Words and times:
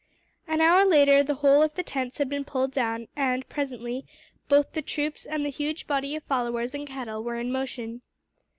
An 0.47 0.61
hour 0.61 0.83
later 0.83 1.21
the 1.21 1.35
whole 1.35 1.61
of 1.61 1.75
the 1.75 1.83
tents 1.83 2.17
had 2.17 2.27
been 2.27 2.43
pulled 2.43 2.71
down 2.71 3.07
and, 3.15 3.47
presently, 3.49 4.03
both 4.49 4.71
the 4.73 4.81
troops 4.81 5.27
and 5.27 5.45
the 5.45 5.49
huge 5.51 5.85
body 5.85 6.15
of 6.15 6.23
followers 6.23 6.73
and 6.73 6.87
cattle 6.87 7.23
were 7.23 7.35
in 7.39 7.51
motion. 7.51 8.01